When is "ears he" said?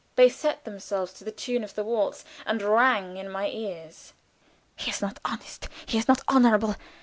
3.49-4.89